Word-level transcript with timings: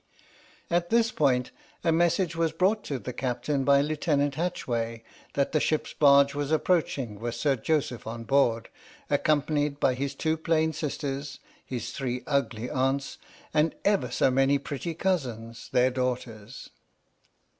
At 0.71 0.89
this 0.89 1.11
point 1.11 1.51
a 1.83 1.91
message 1.91 2.35
was 2.35 2.51
brought 2.53 2.83
to 2.85 2.97
the 2.97 3.13
Cap 3.13 3.43
tain 3.43 3.63
by 3.63 3.81
Lieutenant 3.81 4.33
Hatchway, 4.33 5.03
that 5.35 5.51
the 5.51 5.59
ship's 5.59 5.93
barge 5.93 6.33
was 6.33 6.51
approaching 6.51 7.19
with 7.19 7.35
Sir 7.35 7.55
Joseph 7.55 8.07
on 8.07 8.23
board, 8.23 8.69
accom 9.11 9.45
panied 9.45 9.79
by 9.79 9.93
his 9.93 10.15
two 10.15 10.37
plain 10.37 10.73
sisters, 10.73 11.39
his 11.63 11.91
three 11.91 12.23
ugly 12.25 12.67
aunts, 12.67 13.19
37 13.53 13.53
H.M.S. 13.53 13.53
"PINAFORE" 13.53 13.59
and 13.59 13.75
ever 14.03 14.11
so 14.11 14.31
many 14.31 14.57
pretty 14.57 14.95
cousins, 14.95 15.69
their 15.71 15.91
daughters. 15.91 16.71